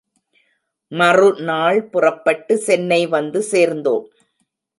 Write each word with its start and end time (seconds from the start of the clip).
மறுநாள் 0.91 1.81
புறப்பட்டு 1.89 2.57
சென்னை 2.57 3.07
வந்து 3.07 3.41
சேர்ந்தோம். 3.41 4.07